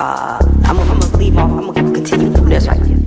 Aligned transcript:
uh, 0.00 0.38
I'm 0.64 0.76
gonna 0.76 1.16
leave 1.16 1.36
off. 1.36 1.50
I'm 1.50 1.72
gonna 1.72 1.92
continue 1.92 2.32
through 2.32 2.48
this 2.48 2.66
right 2.68 2.80
here. 2.84 2.97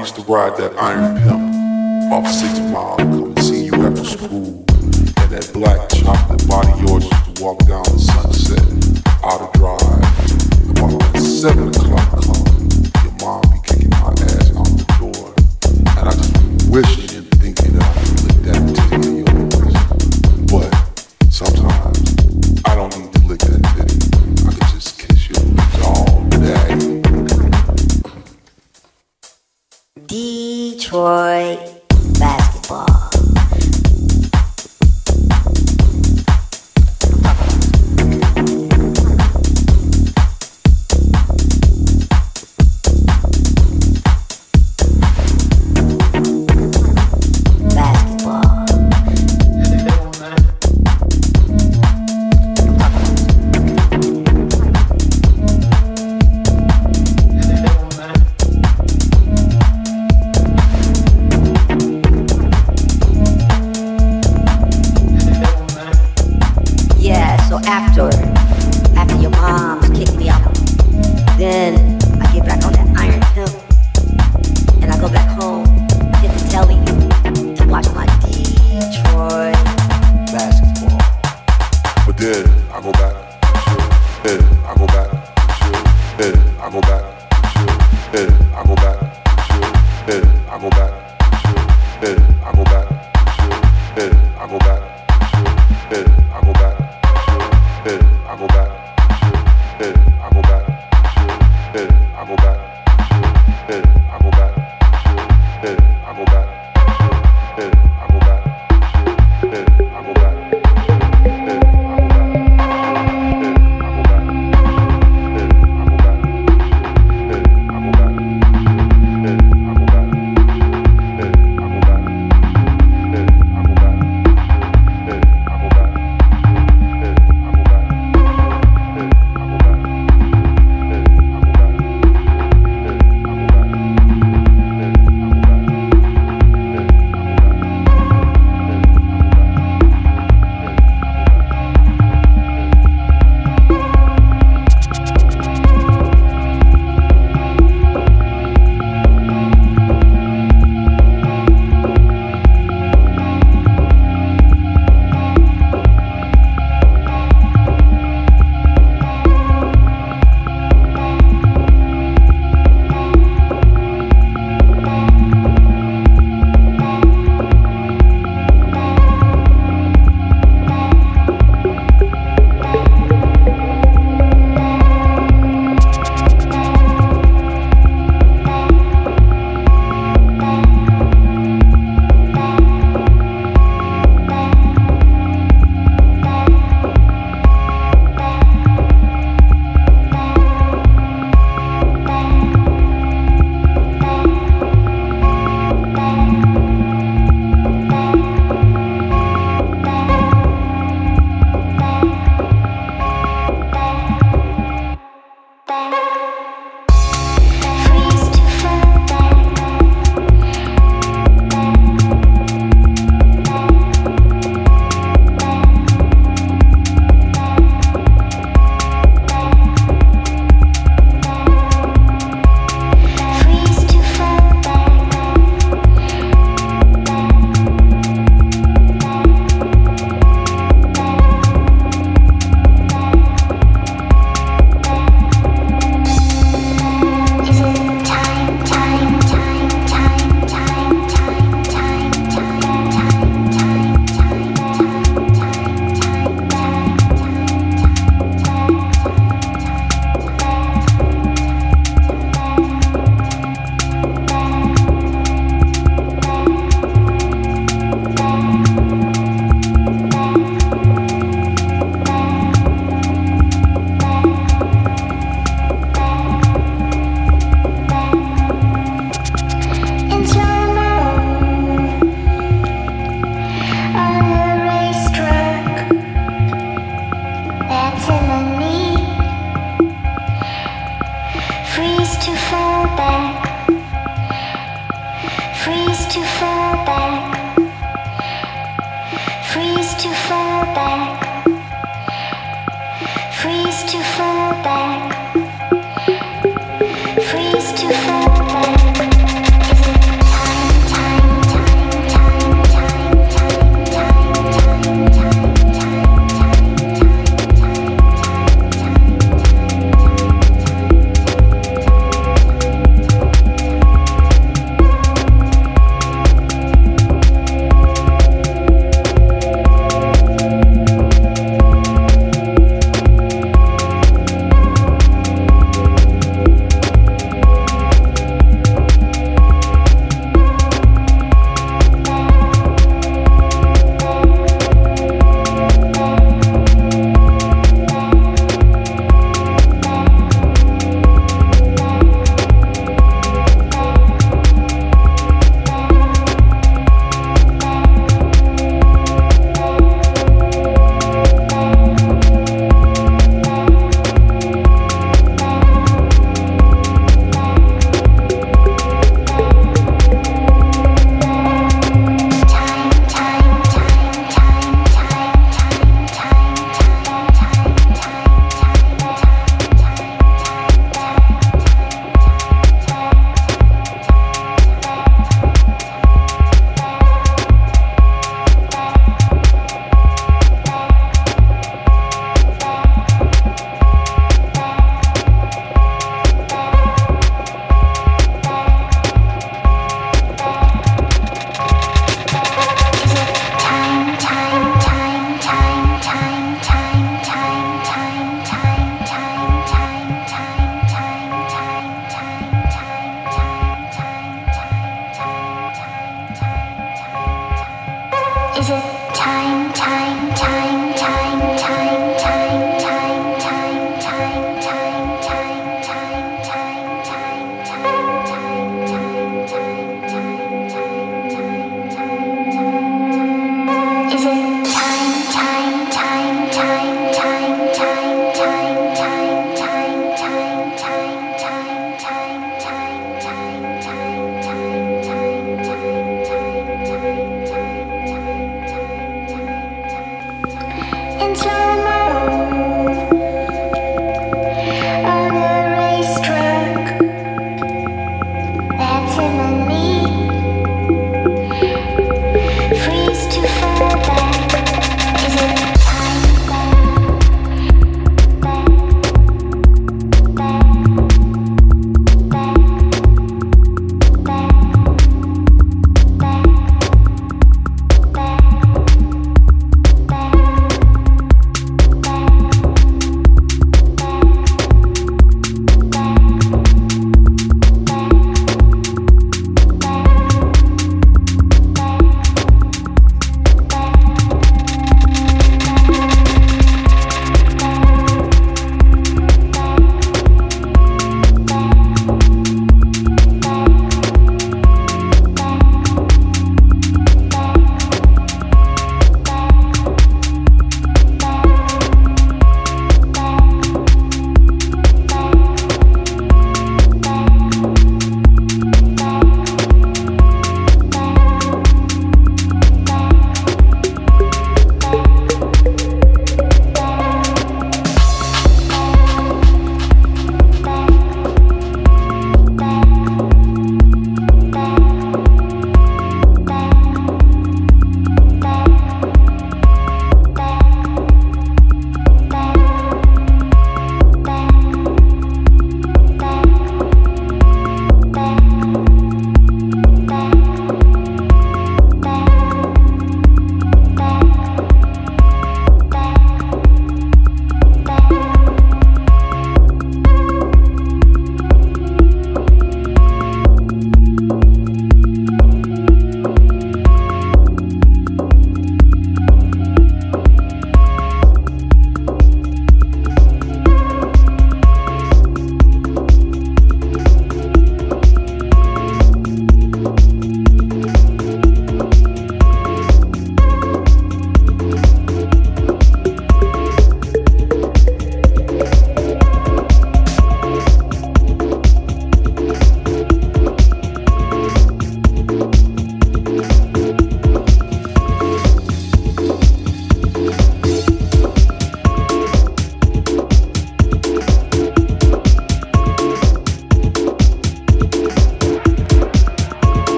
used 0.00 0.14
to 0.16 0.22
ride 0.22 0.56
that 0.56 0.74
iron 0.78 1.14
pimp 1.18 2.10
off 2.10 2.26
six 2.32 2.58
mile, 2.72 2.96
come 2.96 3.36
see 3.36 3.66
you 3.66 3.74
after 3.74 4.02
school, 4.02 4.64
and 4.70 5.30
that 5.30 5.50
black 5.52 5.90
chopper. 5.90 6.29